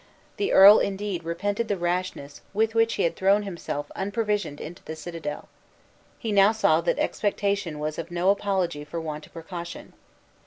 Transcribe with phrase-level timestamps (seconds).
[0.37, 4.95] The earl indeed repented the rashness with which he had thrown himself unprovisioned into the
[4.95, 5.47] citadel.
[6.17, 9.93] He now saw that expectation was no apology for want of precaution.